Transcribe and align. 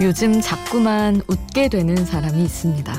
요즘 0.00 0.40
자꾸만 0.40 1.22
웃게 1.28 1.68
되는 1.68 2.04
사람이 2.04 2.42
있습니다. 2.42 2.94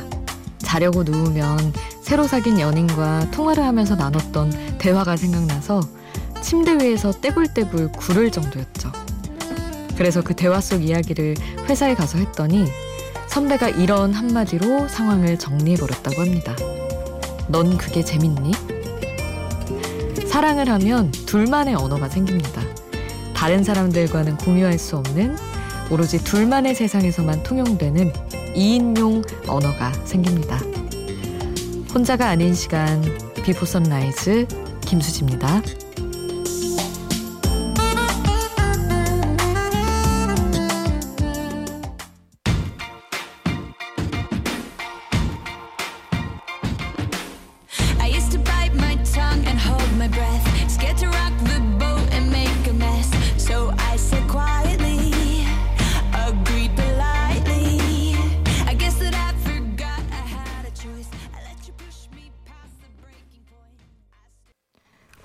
자려고 0.60 1.04
누우면 1.04 1.74
새로 2.02 2.26
사귄 2.28 2.60
연인과 2.60 3.32
통화를 3.32 3.64
하면서 3.64 3.96
나눴던 3.96 4.78
대화가 4.78 5.18
생각나서 5.18 5.82
침대 6.42 6.78
위에서 6.78 7.12
떼굴떼굴 7.12 7.92
구를 7.92 8.32
정도였죠. 8.32 8.92
그래서 9.98 10.22
그 10.22 10.36
대화 10.36 10.62
속 10.62 10.84
이야기를 10.84 11.36
회사에 11.70 11.96
가서 11.96 12.18
했더니 12.18 12.66
선배가 13.28 13.70
이런 13.70 14.14
한마디로 14.14 14.88
상황을 14.88 15.38
정리해버렸다고 15.38 16.22
합니다. 16.22 16.56
넌 17.48 17.78
그게 17.78 18.04
재밌니? 18.04 18.52
사랑을 20.28 20.70
하면 20.70 21.12
둘만의 21.12 21.76
언어가 21.76 22.10
생깁니다. 22.10 22.62
다른 23.34 23.64
사람들과는 23.64 24.38
공유할 24.38 24.78
수 24.78 24.98
없는 24.98 25.38
오로지 25.92 26.24
둘만의 26.24 26.76
세상에서만 26.76 27.44
통용되는 27.44 28.12
2인용 28.56 29.50
언어가 29.50 29.92
생깁니다. 30.06 30.60
혼자가 31.94 32.28
아닌 32.28 32.54
시간 32.54 33.02
Before 33.44 33.66
Sunrise 33.66 34.48
김수지입니다. 34.82 35.62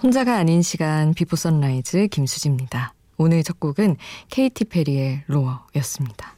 혼자가 0.03 0.37
아닌 0.37 0.62
시간 0.62 1.12
Before 1.14 1.36
Sunrise 1.36 2.08
김수지입니다. 2.09 2.95
오늘 3.19 3.43
첫 3.43 3.61
곡은 3.61 3.97
Katy 4.30 4.64
Perry의 4.64 5.25
Roar였습니다. 5.27 6.36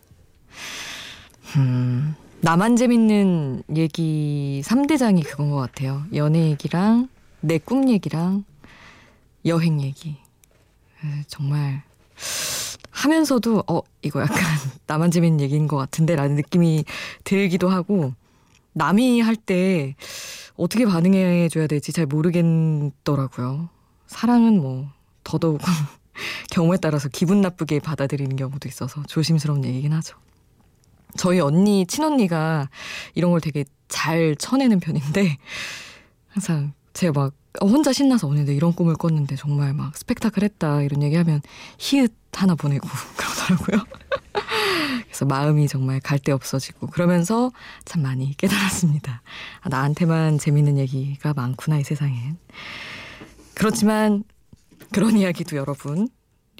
음, 1.56 2.14
나만 2.40 2.76
재밌는 2.76 3.62
얘기 3.76 4.62
3대장이 4.64 5.24
그건 5.24 5.50
것 5.50 5.56
같아요. 5.56 6.02
연애 6.14 6.50
얘기랑 6.50 7.08
내 7.40 7.58
꿈 7.58 7.88
얘기랑 7.88 8.44
여행 9.46 9.80
얘기. 9.80 10.16
정말 11.26 11.82
하면서도 12.90 13.64
어 13.68 13.80
이거 14.02 14.20
약간 14.22 14.36
나만 14.86 15.10
재밌는 15.10 15.40
얘기인 15.40 15.66
것 15.66 15.76
같은데 15.76 16.14
라는 16.14 16.36
느낌이 16.36 16.84
들기도 17.24 17.68
하고 17.68 18.12
남이 18.74 19.20
할 19.20 19.34
때 19.36 19.94
어떻게 20.56 20.84
반응해 20.86 21.48
줘야 21.48 21.66
될지 21.66 21.92
잘 21.92 22.06
모르겠더라고요. 22.06 23.68
사랑은 24.06 24.60
뭐 24.60 24.88
더더욱 25.24 25.60
경우에 26.50 26.76
따라서 26.80 27.08
기분 27.08 27.40
나쁘게 27.40 27.80
받아들이는 27.80 28.36
경우도 28.36 28.68
있어서 28.68 29.02
조심스러운 29.04 29.64
얘기긴 29.64 29.92
하죠. 29.94 30.16
저희 31.16 31.40
언니, 31.40 31.86
친언니가 31.86 32.68
이런 33.14 33.30
걸 33.30 33.40
되게 33.40 33.64
잘 33.88 34.36
쳐내는 34.36 34.80
편인데 34.80 35.38
항상 36.28 36.72
제가 36.94 37.18
막 37.18 37.34
혼자 37.60 37.92
신나서 37.92 38.26
오는데 38.26 38.54
이런 38.54 38.72
꿈을 38.72 38.94
꿨는데 38.94 39.36
정말 39.36 39.74
막 39.74 39.96
스펙타클 39.96 40.42
했다 40.42 40.82
이런 40.82 41.02
얘기하면 41.02 41.42
히읗 41.78 42.14
하나 42.32 42.54
보내고 42.54 42.88
그러더라고요. 43.16 43.84
그래서 45.22 45.26
마음이 45.26 45.68
정말 45.68 46.00
갈 46.00 46.18
데 46.22 46.30
없어지고 46.32 46.86
그러면서 46.88 47.50
참 47.84 48.02
많이 48.02 48.36
깨달았습니다. 48.36 49.22
아, 49.60 49.68
나한테만 49.68 50.38
재밌는 50.38 50.78
얘기가 50.78 51.34
많구나 51.34 51.78
이 51.78 51.84
세상엔. 51.84 52.38
그렇지만 53.54 54.22
그런 54.92 55.16
이야기도 55.16 55.56
여러분 55.56 56.08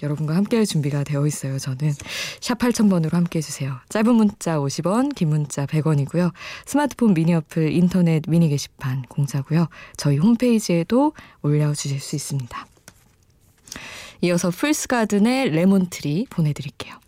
여러분과 0.01 0.35
함께할 0.35 0.65
준비가 0.65 1.03
되어 1.05 1.25
있어요. 1.27 1.59
저는 1.59 1.93
샵 2.41 2.57
8000번으로 2.57 3.13
함께해 3.13 3.41
주세요. 3.41 3.77
짧은 3.87 4.15
문자 4.15 4.57
50원, 4.57 5.15
긴 5.15 5.29
문자 5.29 5.65
100원이고요. 5.65 6.33
스마트폰 6.65 7.13
미니 7.13 7.33
어플, 7.33 7.71
인터넷 7.71 8.23
미니 8.27 8.49
게시판 8.49 9.03
공짜고요. 9.03 9.67
저희 9.95 10.17
홈페이지에도 10.17 11.13
올려주실 11.41 12.01
수 12.01 12.15
있습니다. 12.17 12.67
이어서 14.21 14.49
풀스가든의 14.51 15.51
레몬트리 15.51 16.27
보내드릴게요. 16.29 17.02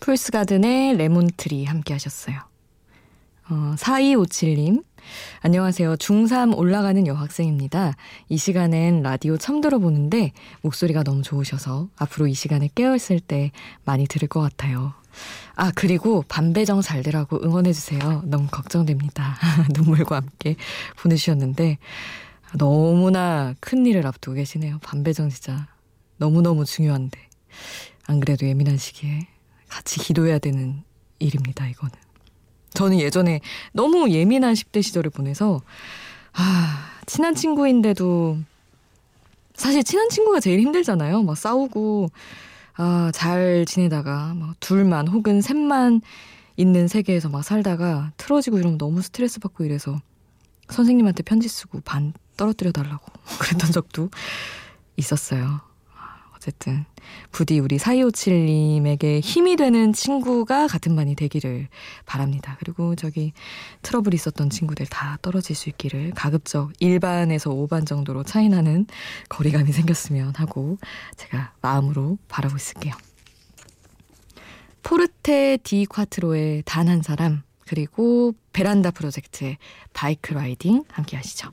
Fool's 0.00 0.41
Garden의 0.41 0.96
Lemon 0.96 1.35
Tree 1.35 1.66
함께 1.66 1.92
하셨어요. 1.92 2.38
어, 3.50 3.74
4257님, 3.76 4.84
안녕하세요. 5.40 5.96
중3 5.96 6.56
올라가는 6.56 7.06
여학생입니다. 7.06 7.94
이 8.28 8.36
시간엔 8.36 9.02
라디오 9.02 9.36
처음 9.36 9.60
들어보는데 9.60 10.32
목소리가 10.62 11.02
너무 11.02 11.22
좋으셔서 11.22 11.88
앞으로 11.96 12.26
이 12.26 12.34
시간에 12.34 12.68
깨어있을 12.74 13.20
때 13.20 13.50
많이 13.84 14.06
들을 14.06 14.28
것 14.28 14.40
같아요. 14.40 14.94
아, 15.54 15.72
그리고 15.74 16.24
반배정 16.28 16.80
잘 16.82 17.02
되라고 17.02 17.42
응원해주세요. 17.42 18.22
너무 18.26 18.46
걱정됩니다. 18.50 19.36
눈물과 19.74 20.16
함께 20.16 20.56
보내주셨는데 20.96 21.78
너무나 22.56 23.54
큰 23.60 23.86
일을 23.86 24.06
앞두고 24.06 24.36
계시네요. 24.36 24.78
반배정 24.82 25.28
진짜 25.30 25.66
너무너무 26.16 26.64
중요한데. 26.64 27.18
안 28.06 28.20
그래도 28.20 28.46
예민한 28.46 28.78
시기에 28.78 29.26
같이 29.68 30.00
기도해야 30.00 30.38
되는 30.38 30.82
일입니다, 31.18 31.68
이거는. 31.68 32.07
저는 32.74 33.00
예전에 33.00 33.40
너무 33.72 34.10
예민한 34.10 34.54
10대 34.54 34.82
시절을 34.82 35.10
보내서, 35.10 35.60
아, 36.32 36.90
친한 37.06 37.34
친구인데도, 37.34 38.38
사실 39.54 39.82
친한 39.82 40.08
친구가 40.08 40.40
제일 40.40 40.60
힘들잖아요. 40.60 41.22
막 41.22 41.36
싸우고, 41.36 42.10
아, 42.76 43.10
잘 43.12 43.64
지내다가, 43.66 44.34
막 44.34 44.54
둘만 44.60 45.08
혹은 45.08 45.40
셋만 45.40 46.00
있는 46.56 46.88
세계에서 46.88 47.28
막 47.28 47.42
살다가 47.44 48.12
틀어지고 48.16 48.58
이러면 48.58 48.78
너무 48.78 49.00
스트레스 49.00 49.38
받고 49.40 49.64
이래서 49.64 50.00
선생님한테 50.68 51.22
편지 51.22 51.48
쓰고 51.48 51.80
반 51.80 52.12
떨어뜨려 52.36 52.72
달라고 52.72 53.04
그랬던 53.38 53.72
적도 53.72 54.10
있었어요. 54.96 55.60
어쨌든 56.38 56.84
부디 57.30 57.58
우리 57.58 57.76
4257님에게 57.76 59.20
힘이 59.20 59.56
되는 59.56 59.92
친구가 59.92 60.68
같은 60.68 60.96
반이 60.96 61.14
되기를 61.14 61.68
바랍니다. 62.06 62.56
그리고 62.60 62.94
저기 62.94 63.32
트러블 63.82 64.14
있었던 64.14 64.48
친구들 64.50 64.86
다 64.86 65.18
떨어질 65.20 65.54
수 65.54 65.68
있기를 65.68 66.12
가급적 66.14 66.72
1반에서 66.80 67.50
5반 67.68 67.86
정도로 67.86 68.22
차이 68.22 68.48
나는 68.48 68.86
거리감이 69.28 69.72
생겼으면 69.72 70.34
하고 70.36 70.78
제가 71.16 71.52
마음으로 71.60 72.18
바라고 72.28 72.56
있을게요. 72.56 72.94
포르테 74.82 75.58
디 75.62 75.84
콰트로의 75.84 76.62
단 76.64 76.88
한 76.88 77.02
사람 77.02 77.42
그리고 77.66 78.32
베란다 78.52 78.90
프로젝트의 78.90 79.58
bike 79.92 80.32
riding 80.32 80.84
함께 80.90 81.16
하시죠. 81.16 81.52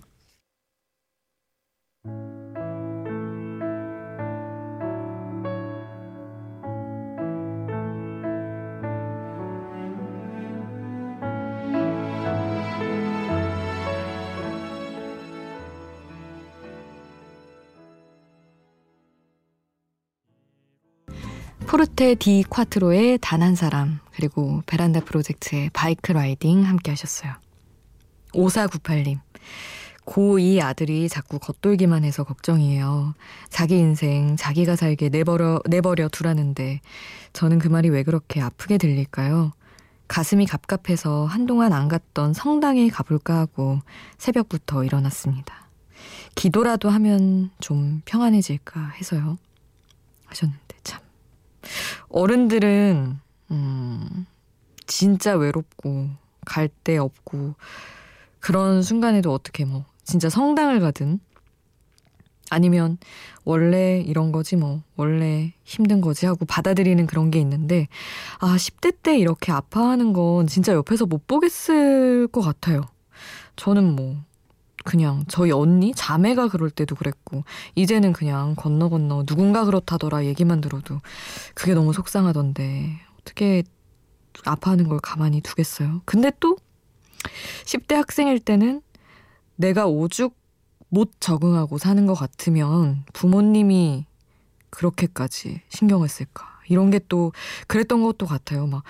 포르테 21.75 22.15
디 22.15 22.45
콰트로의 22.49 23.19
단 23.21 23.41
한 23.41 23.55
사람 23.55 23.99
그리고 24.15 24.63
베란다 24.65 25.01
프로젝트의 25.01 25.69
바이크 25.73 26.13
라이딩 26.13 26.63
함께 26.63 26.91
하셨어요. 26.91 27.33
5498님 28.31 29.19
고2 30.05 30.61
아들이 30.61 31.09
자꾸 31.09 31.37
겉돌기만 31.37 32.05
해서 32.05 32.23
걱정이에요. 32.23 33.13
자기 33.49 33.77
인생 33.77 34.37
자기가 34.37 34.77
살게 34.77 35.09
내버려 35.09 35.59
내버려 35.67 36.07
두라는데 36.07 36.79
저는 37.33 37.59
그 37.59 37.67
말이 37.67 37.89
왜 37.89 38.03
그렇게 38.03 38.39
아프게 38.39 38.77
들릴까요? 38.77 39.51
가슴이 40.07 40.45
갑갑해서 40.45 41.25
한동안 41.25 41.73
안 41.73 41.89
갔던 41.89 42.33
성당에 42.33 42.87
가볼까 42.87 43.37
하고 43.37 43.79
새벽부터 44.17 44.85
일어났습니다. 44.85 45.67
기도라도 46.35 46.89
하면 46.89 47.49
좀 47.59 48.01
평안해질까 48.05 48.91
해서요. 48.91 49.37
하셨는데 50.27 50.77
참 50.85 51.04
어른들은 52.15 53.19
음 53.51 54.25
진짜 54.87 55.35
외롭고 55.35 56.09
갈 56.45 56.69
데 56.83 56.97
없고 56.97 57.55
그런 58.39 58.81
순간에도 58.83 59.33
어떻게 59.33 59.65
뭐 59.65 59.85
진짜 60.03 60.29
성당을 60.29 60.79
가든 60.79 61.19
아니면 62.51 62.97
원래 63.43 63.99
이런 63.99 64.31
거지 64.31 64.55
뭐 64.55 64.81
원래 64.95 65.51
힘든 65.63 65.99
거지 65.99 66.25
하고 66.27 66.45
받아들이는 66.45 67.07
그런 67.07 67.31
게 67.31 67.39
있는데 67.39 67.87
아 68.39 68.55
10대 68.55 68.95
때 69.01 69.17
이렇게 69.17 69.51
아파하는 69.51 70.13
건 70.13 70.47
진짜 70.47 70.73
옆에서 70.73 71.05
못 71.07 71.27
보겠을 71.27 72.27
것 72.27 72.41
같아요. 72.41 72.81
저는 73.55 73.95
뭐 73.95 74.17
그냥 74.85 75.25
저희 75.27 75.51
언니 75.51 75.93
자매가 75.93 76.47
그럴 76.49 76.69
때도 76.69 76.95
그랬고 76.95 77.43
이제는 77.75 78.13
그냥 78.13 78.55
건너 78.55 78.89
건너 78.89 79.23
누군가 79.25 79.65
그렇다더라 79.65 80.25
얘기만 80.25 80.61
들어도 80.61 81.01
그게 81.55 81.73
너무 81.73 81.91
속상하던데 81.91 82.99
어떻게 83.19 83.63
아파하는 84.45 84.87
걸 84.87 84.99
가만히 84.99 85.41
두겠어요. 85.41 86.01
근데 86.05 86.31
또 86.39 86.57
10대 87.65 87.95
학생일 87.95 88.39
때는 88.39 88.81
내가 89.55 89.87
오죽 89.87 90.37
못 90.89 91.11
적응하고 91.19 91.77
사는 91.77 92.05
것 92.05 92.13
같으면 92.13 93.03
부모님이 93.13 94.05
그렇게까지 94.69 95.61
신경을 95.69 96.07
쓸까. 96.07 96.45
이런 96.67 96.91
게 96.91 96.99
또 97.09 97.31
그랬던 97.67 98.03
것도 98.03 98.25
같아요. 98.25 98.67
막 98.67 98.83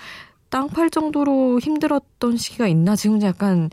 땅 0.49 0.69
팔 0.69 0.89
정도로 0.89 1.59
힘들었던 1.59 2.37
시기가 2.37 2.67
있나? 2.67 2.95
지금 2.95 3.21
약간 3.23 3.69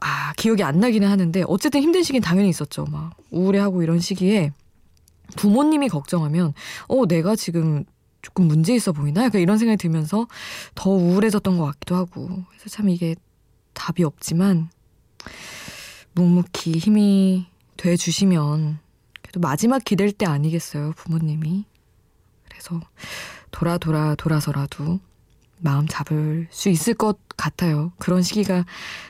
아, 0.00 0.32
기억이 0.36 0.62
안 0.62 0.80
나기는 0.80 1.08
하는데 1.08 1.44
어쨌든 1.46 1.82
힘든 1.82 2.02
시기는 2.02 2.22
당연히 2.22 2.48
있었죠. 2.48 2.84
막 2.84 3.16
우울해하고 3.30 3.82
이런 3.82 3.98
시기에 3.98 4.52
부모님이 5.36 5.88
걱정하면 5.88 6.54
어, 6.86 7.06
내가 7.06 7.36
지금 7.36 7.84
조금 8.22 8.46
문제 8.46 8.74
있어 8.74 8.92
보이나? 8.92 9.24
약간 9.24 9.40
이런 9.40 9.58
생각이 9.58 9.76
들면서 9.76 10.26
더 10.74 10.90
우울해졌던 10.90 11.58
것 11.58 11.64
같기도 11.66 11.96
하고. 11.96 12.44
그래서 12.50 12.68
참 12.68 12.88
이게 12.88 13.14
답이 13.74 14.04
없지만 14.04 14.70
묵묵히 16.14 16.78
힘이 16.78 17.46
돼 17.76 17.96
주시면 17.96 18.78
그래도 19.22 19.40
마지막 19.40 19.84
기댈 19.84 20.10
때 20.10 20.26
아니겠어요, 20.26 20.92
부모님이. 20.96 21.64
그래서 22.48 22.80
돌아 23.50 23.78
돌아 23.78 24.14
돌아서라도 24.16 25.00
마음 25.60 25.86
잡을 25.86 26.48
수 26.50 26.68
있을 26.68 26.94
것 26.94 27.18
같아요. 27.36 27.92
그런 27.98 28.22
시기가 28.22 28.64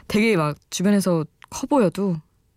되게 0.06 0.36
막 0.36 0.56
주변에서 0.70 1.24
커 1.50 1.66
보여도 1.66 2.16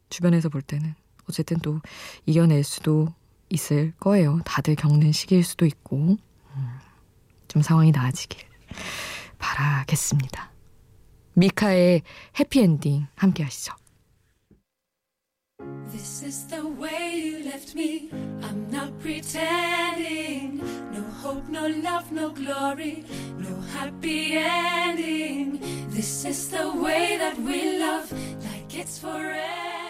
주변에서 0.09 0.49
볼 0.49 0.61
때는 0.61 0.93
어쨌든 1.29 1.57
또 1.59 1.79
이겨낼 2.25 2.63
수도 2.63 3.13
있을 3.49 3.93
거예요. 3.99 4.41
다들 4.45 4.75
겪는 4.75 5.11
시기일 5.11 5.43
수도 5.43 5.65
있고 5.65 6.17
음, 6.55 6.67
좀 7.47 7.61
상황이 7.61 7.91
나아지길 7.91 8.39
바라겠습니다. 9.37 10.51
미카의 11.33 12.01
해피엔딩 12.39 13.07
함께 13.15 13.43
하시죠. 13.43 13.73
This 15.91 16.23
is 16.25 16.47
the 16.47 16.63
way 16.63 17.19
you 17.19 17.45
left 17.45 17.75
me. 17.75 18.09
I'm 18.41 18.71
not 18.71 18.97
pretending. 18.99 20.61
Hope, 21.21 21.47
no 21.49 21.67
love, 21.67 22.11
no 22.11 22.29
glory, 22.31 23.05
no 23.37 23.55
happy 23.77 24.33
ending. 24.37 25.59
This 25.91 26.25
is 26.25 26.49
the 26.49 26.71
way 26.71 27.15
that 27.19 27.37
we 27.37 27.77
love, 27.77 28.11
like 28.43 28.75
it's 28.75 28.97
forever. 28.97 29.80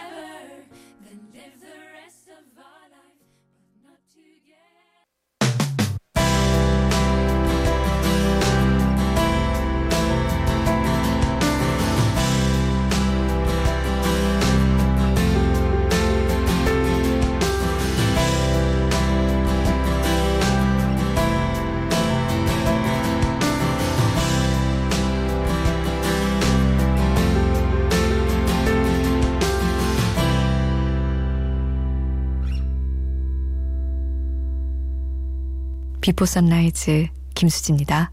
Before 36.02 36.26
Sunrise 36.26 37.06
김수지입니다. 37.36 38.10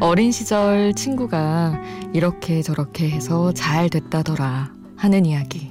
어린 0.00 0.32
시절 0.32 0.94
친구가 0.94 1.78
이렇게 2.14 2.62
저렇게 2.62 3.10
해서 3.10 3.52
잘 3.52 3.90
됐다더라 3.90 4.72
하는 4.96 5.26
이야기. 5.26 5.70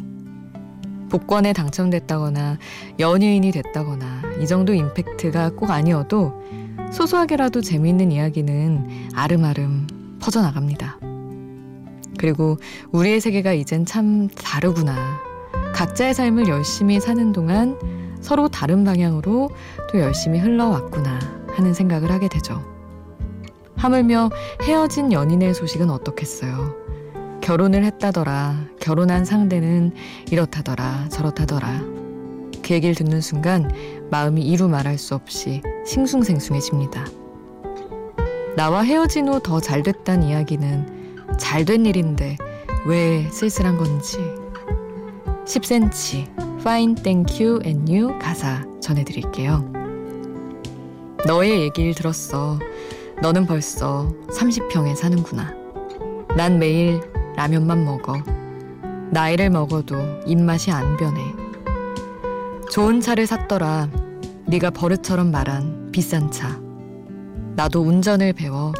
복권에 1.09 1.53
당첨됐다거나 1.53 2.59
연예인이 2.99 3.51
됐다거나 3.51 4.21
이 4.39 4.45
정도 4.45 4.75
임팩트가 4.75 5.55
꼭 5.55 5.71
아니어도 5.71 6.64
소소하게라도 6.91 7.61
재미있는 7.61 8.11
이야기는 8.11 9.09
아름아름 9.13 9.87
퍼져나갑니다. 10.21 10.99
그리고 12.17 12.57
우리의 12.91 13.19
세계가 13.19 13.53
이젠 13.53 13.85
참 13.85 14.29
다르구나. 14.29 14.95
각자의 15.73 16.13
삶을 16.13 16.47
열심히 16.47 16.99
사는 16.99 17.31
동안 17.31 17.77
서로 18.21 18.47
다른 18.47 18.83
방향으로 18.83 19.49
또 19.91 19.99
열심히 19.99 20.39
흘러왔구나 20.39 21.19
하는 21.49 21.73
생각을 21.73 22.11
하게 22.11 22.27
되죠. 22.27 22.63
하물며 23.75 24.29
헤어진 24.63 25.11
연인의 25.11 25.53
소식은 25.53 25.89
어떻겠어요. 25.89 26.75
결혼을 27.41 27.83
했다더라. 27.83 28.69
결혼한 28.79 29.25
상대는 29.25 29.91
이렇다더라. 30.31 31.09
저렇다더라. 31.09 31.81
그 32.63 32.73
얘기를 32.73 32.95
듣는 32.95 33.21
순간 33.21 33.69
마음이 34.09 34.41
이루 34.41 34.67
말할 34.67 34.97
수 34.97 35.13
없이 35.13 35.61
싱숭생숭해집니다. 35.85 37.05
나와 38.55 38.81
헤어진 38.81 39.27
후 39.27 39.39
더 39.39 39.59
잘됐단 39.59 40.23
이야기는 40.23 41.25
잘된 41.37 41.85
일인데 41.85 42.37
왜 42.85 43.29
쓸쓸한 43.29 43.77
건지 43.77 44.17
10cm 45.45 46.59
Fine 46.61 46.95
Thank 46.95 47.45
You 47.45 47.59
and 47.65 47.91
You 47.93 48.17
가사 48.19 48.65
전해드릴게요. 48.81 49.71
너의 51.25 51.61
얘기를 51.61 51.93
들었어. 51.93 52.59
너는 53.21 53.45
벌써 53.45 54.11
30평에 54.29 54.95
사는구나. 54.95 55.53
난 56.35 56.59
매일 56.59 57.01
라면만 57.35 57.83
먹어. 57.85 58.15
나이를 59.11 59.49
먹어도 59.49 59.95
입맛이 60.25 60.71
안 60.71 60.97
변해. 60.97 61.21
좋은 62.71 63.01
차를 63.01 63.27
샀더라. 63.27 63.89
네가 64.47 64.69
버릇처럼 64.69 65.31
말한 65.31 65.89
비싼 65.91 66.31
차. 66.31 66.59
나도 67.55 67.81
운전을 67.81 68.33
배워 68.33 68.73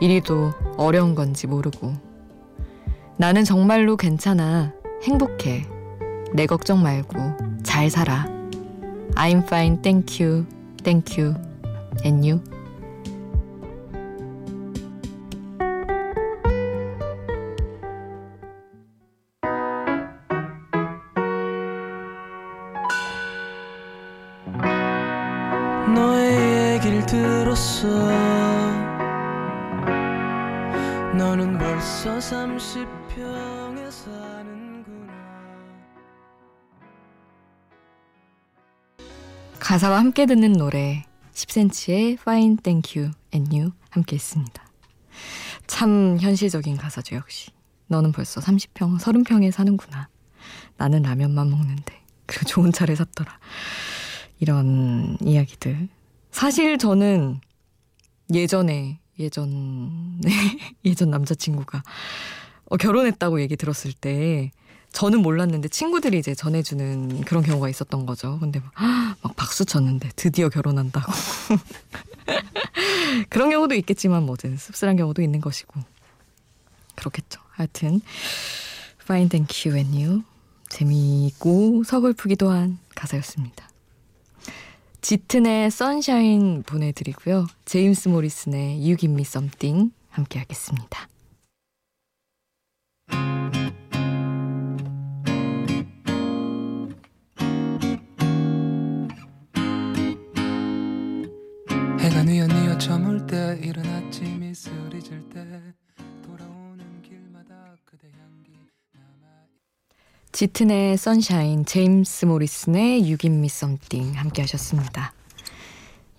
이리도 0.00 0.52
어려운 0.76 1.14
건지 1.14 1.46
모르고. 1.46 1.94
나는 3.16 3.44
정말로 3.44 3.96
괜찮아. 3.96 4.72
행복해. 5.02 5.66
내 6.34 6.46
걱정 6.46 6.82
말고 6.82 7.18
잘 7.62 7.88
살아. 7.88 8.26
I'm 9.14 9.42
fine. 9.44 9.80
Thank 9.80 10.24
you. 10.24 10.46
Thank 10.82 11.22
you. 11.22 11.34
And 12.04 12.28
you? 12.28 12.55
벌써 32.16 32.46
30평에 32.46 33.90
사는구나 33.90 35.12
가사와 39.58 39.98
함께 39.98 40.24
듣는 40.24 40.54
노래 40.54 41.04
10cm의 41.34 42.14
Fine 42.14 42.56
Thank 42.62 42.98
You 42.98 43.12
and 43.34 43.54
You 43.54 43.72
함께 43.90 44.16
했습니다. 44.16 44.66
참 45.66 46.16
현실적인 46.18 46.78
가사죠 46.78 47.16
역시. 47.16 47.50
너는 47.88 48.12
벌써 48.12 48.40
30평, 48.40 48.98
30평에 48.98 49.50
사는구나. 49.50 50.08
나는 50.78 51.02
라면만 51.02 51.50
먹는데. 51.50 52.02
그 52.24 52.46
좋은 52.46 52.72
차를 52.72 52.96
샀더라. 52.96 53.38
이런 54.40 55.18
이야기들. 55.20 55.90
사실 56.30 56.78
저는 56.78 57.42
예전에 58.32 59.00
예전에 59.18 60.20
예전 60.84 61.10
남자친구가 61.10 61.82
어, 62.66 62.76
결혼했다고 62.76 63.40
얘기 63.40 63.56
들었을 63.56 63.92
때 63.92 64.50
저는 64.92 65.20
몰랐는데 65.20 65.68
친구들이 65.68 66.18
이제 66.18 66.34
전해주는 66.34 67.22
그런 67.22 67.42
경우가 67.42 67.68
있었던 67.68 68.06
거죠. 68.06 68.38
근데 68.38 68.60
막, 68.60 68.72
막 69.22 69.36
박수 69.36 69.64
쳤는데 69.64 70.10
드디어 70.16 70.48
결혼한다고. 70.48 71.12
그런 73.28 73.50
경우도 73.50 73.74
있겠지만 73.74 74.24
뭐든 74.24 74.56
씁쓸한 74.56 74.96
경우도 74.96 75.22
있는 75.22 75.40
것이고 75.40 75.80
그렇겠죠. 76.94 77.40
하여튼 77.50 78.00
Find 79.02 79.36
and 79.36 79.52
Q 79.52 79.76
and 79.76 80.02
You 80.02 80.22
재미있고 80.68 81.84
서글프기도 81.84 82.50
한 82.50 82.78
가사였습니다. 82.94 83.68
짙은의 85.06 85.70
선샤인 85.70 86.64
보내드리고요. 86.64 87.46
제임스 87.64 88.08
모리슨의 88.08 88.78
You 88.78 88.96
Give 88.96 89.14
Me 89.14 89.20
Something 89.20 89.92
함께 90.08 90.40
하겠습니다. 90.40 91.08
해가 102.00 102.24
뉘어뉘어 102.24 102.78
저물 102.78 103.24
때 103.28 103.60
이른 103.62 103.86
아침 103.86 104.42
이슬이 104.42 105.00
질때 105.00 105.46
짙은의 110.36 110.98
선샤인, 110.98 111.64
제임스 111.64 112.26
모리슨의 112.26 113.00
You 113.00 113.16
Give 113.16 113.34
Me 113.34 113.46
Something 113.46 114.18
함께 114.18 114.42
하셨습니다. 114.42 115.14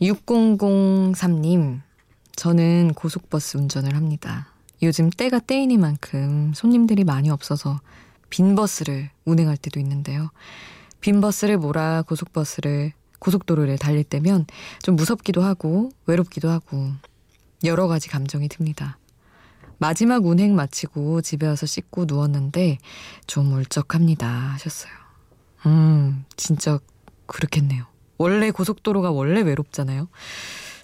6003님, 0.02 1.82
저는 2.36 2.96
고속버스 2.96 3.58
운전을 3.58 3.96
합니다. 3.96 4.52
요즘 4.82 5.12
때가 5.12 5.38
때이니만큼 5.38 6.54
손님들이 6.56 7.04
많이 7.04 7.30
없어서 7.30 7.80
빈 8.32 8.56
버스를 8.56 9.12
운행할 9.26 9.56
때도 9.56 9.80
있는데요. 9.82 10.32
빈 11.00 11.22
버스를 11.22 11.60
몰아 11.60 12.02
고속버스를 12.08 12.94
고속도로를 13.20 13.78
달릴 13.78 14.04
때면 14.04 14.48
좀 14.82 14.96
무섭기도 14.96 15.44
하고 15.44 15.92
외롭기도 16.08 16.50
하고 16.50 16.90
여러 17.66 17.86
가지 17.86 18.10
감정이 18.10 18.50
듭니다. 18.50 18.98
마지막 19.78 20.26
운행 20.26 20.56
마치고 20.56 21.22
집에 21.22 21.48
와서 21.48 21.66
씻고 21.66 22.06
누웠는데 22.06 22.78
좀 23.28 23.54
울적합니다 23.54 24.28
하셨어요. 24.28 24.92
음, 25.66 26.26
진짜 26.36 26.80
그렇겠네요. 27.26 27.86
원래 28.18 28.52
고속도로가 28.52 29.12
원래 29.12 29.42
외롭잖아요. 29.42 30.08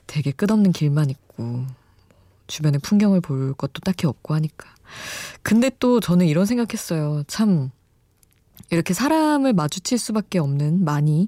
되게 0.05 0.31
끝없는 0.31 0.71
길만 0.71 1.09
있고 1.09 1.65
주변의 2.47 2.79
풍경을 2.81 3.21
볼 3.21 3.53
것도 3.53 3.79
딱히 3.83 4.05
없고 4.05 4.33
하니까. 4.35 4.67
근데 5.41 5.71
또 5.79 6.00
저는 6.00 6.27
이런 6.27 6.45
생각했어요. 6.45 7.23
참 7.27 7.71
이렇게 8.69 8.93
사람을 8.93 9.53
마주칠 9.53 9.97
수밖에 9.97 10.39
없는 10.39 10.83
많이 10.83 11.27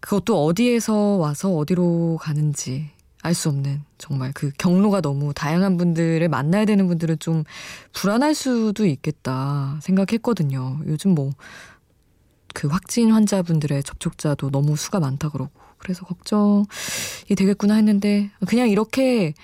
그것도 0.00 0.44
어디에서 0.44 1.16
와서 1.16 1.54
어디로 1.54 2.18
가는지 2.20 2.90
알 3.22 3.34
수 3.34 3.48
없는 3.48 3.82
정말 3.98 4.32
그 4.32 4.50
경로가 4.58 5.00
너무 5.00 5.34
다양한 5.34 5.76
분들을 5.76 6.28
만나야 6.28 6.64
되는 6.64 6.86
분들은 6.86 7.18
좀 7.18 7.44
불안할 7.92 8.34
수도 8.34 8.86
있겠다 8.86 9.78
생각했거든요. 9.82 10.80
요즘 10.86 11.14
뭐 11.14 11.32
그 12.54 12.66
확진 12.66 13.12
환자분들의 13.12 13.84
접촉자도 13.84 14.50
너무 14.50 14.76
수가 14.76 14.98
많다 14.98 15.28
그러고 15.28 15.52
그래서 15.78 16.04
걱정이 16.04 16.66
되겠구나 17.36 17.74
했는데 17.74 18.30
그냥 18.48 18.68
이렇게 18.68 19.34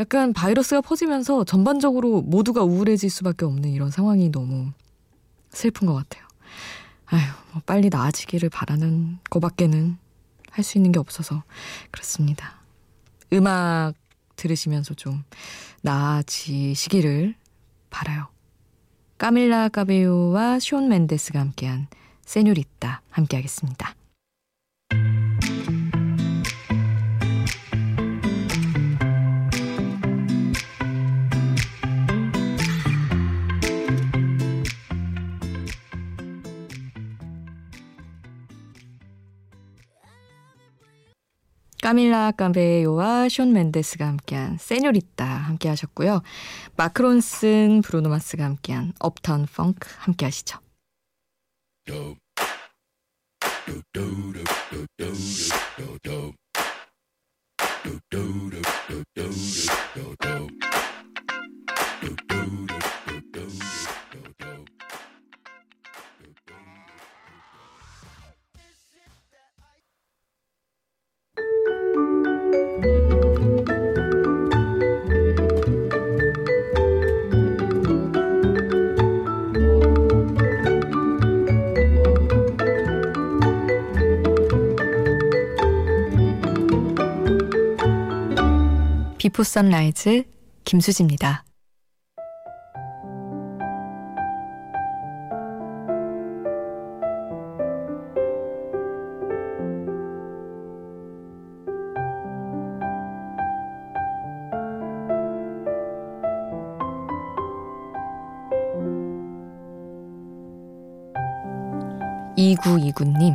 약간 0.00 0.32
바이러스가 0.32 0.80
퍼지면서 0.80 1.44
전반적으로 1.44 2.22
모두가 2.22 2.64
우울해질 2.64 3.10
수밖에 3.10 3.44
없는 3.44 3.70
이런 3.70 3.90
상황이 3.90 4.30
너무 4.32 4.72
슬픈 5.50 5.86
것 5.86 5.94
같아요. 5.94 6.26
아휴, 7.06 7.20
뭐 7.52 7.62
빨리 7.64 7.90
나아지기를 7.90 8.48
바라는 8.48 9.18
거밖에는 9.30 9.98
할 10.50 10.64
수 10.64 10.78
있는 10.78 10.90
게 10.92 10.98
없어서 10.98 11.44
그렇습니다. 11.92 12.61
음악 13.32 13.94
들으시면서 14.36 14.94
좀 14.94 15.24
나아지시기를 15.82 17.34
바라요. 17.90 18.28
까밀라 19.18 19.68
까베요와 19.68 20.58
쇼온 20.58 20.88
멘데스가 20.88 21.38
함께한 21.38 21.86
세뇨리따 22.24 23.02
함께하겠습니다. 23.10 23.94
까밀라 41.82 42.30
까베요와 42.30 43.28
숀 43.28 43.50
멘데스가 43.52 44.06
함께한 44.06 44.56
세뇨리따 44.56 45.24
함께 45.24 45.68
하셨고요. 45.68 46.22
마크론슨 46.76 47.82
브루노 47.82 48.08
마스가 48.08 48.44
함께한 48.44 48.92
업타운 49.00 49.46
펑크 49.46 49.88
함께 49.98 50.24
하시죠. 50.26 50.60
비포 89.32 89.42
선라이즈 89.44 90.24
김수지입니다. 90.64 91.44
이구이구님 112.36 113.34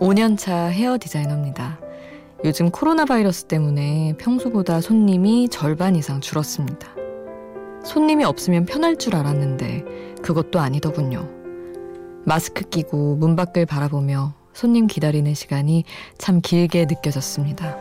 5년차 0.00 0.70
헤어 0.70 0.98
디자이너입니다. 0.98 1.83
요즘 2.44 2.70
코로나 2.70 3.06
바이러스 3.06 3.44
때문에 3.44 4.16
평소보다 4.18 4.82
손님이 4.82 5.48
절반 5.48 5.96
이상 5.96 6.20
줄었습니다. 6.20 6.88
손님이 7.82 8.24
없으면 8.24 8.66
편할 8.66 8.96
줄 8.96 9.16
알았는데 9.16 10.16
그것도 10.22 10.60
아니더군요. 10.60 11.26
마스크 12.26 12.68
끼고 12.68 13.16
문 13.16 13.34
밖을 13.34 13.64
바라보며 13.64 14.34
손님 14.52 14.86
기다리는 14.86 15.32
시간이 15.32 15.84
참 16.18 16.42
길게 16.42 16.84
느껴졌습니다. 16.84 17.78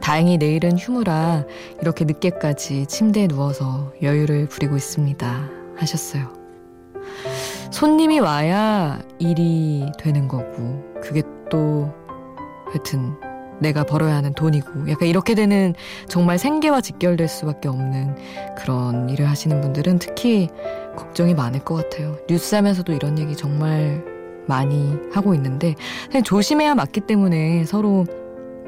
다행히 0.00 0.38
내일은 0.38 0.78
휴무라 0.78 1.44
이렇게 1.80 2.04
늦게까지 2.04 2.86
침대에 2.86 3.26
누워서 3.26 3.92
여유를 4.02 4.48
부리고 4.50 4.76
있습니다. 4.76 5.48
하셨어요. 5.76 6.32
손님이 7.72 8.20
와야 8.20 9.00
일이 9.18 9.90
되는 9.98 10.28
거고, 10.28 10.84
그게 11.02 11.22
또, 11.50 11.92
하여튼, 12.66 13.16
내가 13.60 13.84
벌어야 13.84 14.16
하는 14.16 14.32
돈이고 14.34 14.90
약간 14.90 15.08
이렇게 15.08 15.34
되는 15.34 15.74
정말 16.08 16.38
생계와 16.38 16.80
직결될 16.80 17.28
수밖에 17.28 17.68
없는 17.68 18.16
그런 18.56 19.08
일을 19.08 19.28
하시는 19.28 19.60
분들은 19.60 19.98
특히 19.98 20.48
걱정이 20.96 21.34
많을 21.34 21.60
것 21.60 21.74
같아요. 21.74 22.16
뉴스 22.28 22.54
하면서도 22.54 22.92
이런 22.92 23.18
얘기 23.18 23.36
정말 23.36 24.04
많이 24.46 24.96
하고 25.12 25.34
있는데 25.34 25.74
조심해야 26.24 26.74
맞기 26.74 27.00
때문에 27.02 27.64
서로 27.64 28.06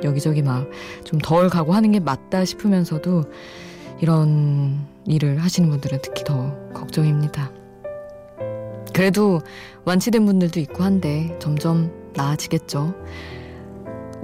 여기저기 0.03 0.43
막 0.43 0.67
좀 1.05 1.19
덜 1.21 1.49
가고 1.49 1.73
하는 1.73 1.93
게 1.93 2.01
맞다 2.01 2.45
싶으면서도 2.45 3.25
이런 4.01 4.87
일을 5.07 5.39
하시는 5.39 5.69
분들은 5.71 6.01
특히 6.03 6.25
더 6.25 6.55
걱정입니다. 6.75 7.51
그래도 8.93 9.41
완치된 9.85 10.25
분들도 10.27 10.59
있고 10.61 10.83
한데 10.83 11.37
점점 11.39 11.93
나아지겠죠. 12.15 12.95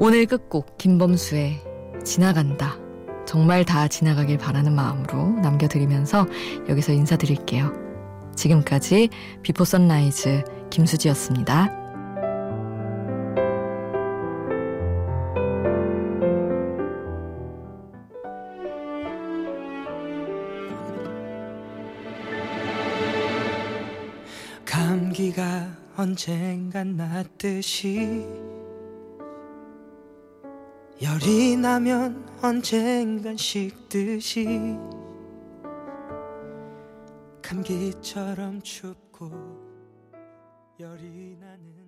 오늘 0.04 0.26
끝곡 0.26 0.78
김범수의 0.78 1.62
지나간다. 2.04 2.76
정말 3.25 3.64
다 3.64 3.87
지나가길 3.87 4.37
바라는 4.37 4.75
마음으로 4.75 5.28
남겨드리면서 5.42 6.26
여기서 6.68 6.90
인사드릴게요. 6.92 7.73
지금까지 8.35 9.11
비포 9.42 9.64
선라이즈 9.64 10.42
김수지였습니다. 10.71 11.71
감기가 24.64 25.68
언젠간 25.97 26.97
낫듯이 26.97 28.51
열이 31.02 31.56
나면 31.56 32.25
언젠간 32.40 33.37
식듯이 33.37 34.76
감기처럼 37.42 38.62
춥고 38.62 39.32
열이 40.78 41.37
나는 41.40 41.81